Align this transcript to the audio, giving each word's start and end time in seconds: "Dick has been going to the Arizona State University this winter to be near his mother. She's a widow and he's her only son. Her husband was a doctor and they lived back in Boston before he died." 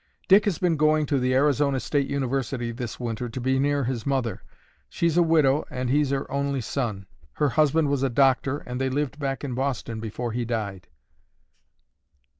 "Dick 0.27 0.45
has 0.45 0.57
been 0.57 0.77
going 0.77 1.05
to 1.05 1.19
the 1.19 1.35
Arizona 1.35 1.79
State 1.79 2.09
University 2.09 2.71
this 2.71 2.99
winter 2.99 3.29
to 3.29 3.39
be 3.39 3.59
near 3.59 3.83
his 3.83 4.03
mother. 4.03 4.41
She's 4.89 5.15
a 5.15 5.21
widow 5.21 5.63
and 5.69 5.91
he's 5.91 6.09
her 6.09 6.25
only 6.31 6.59
son. 6.59 7.05
Her 7.33 7.49
husband 7.49 7.87
was 7.87 8.01
a 8.01 8.09
doctor 8.09 8.57
and 8.65 8.81
they 8.81 8.89
lived 8.89 9.19
back 9.19 9.43
in 9.43 9.53
Boston 9.53 9.99
before 9.99 10.31
he 10.31 10.43
died." 10.43 10.87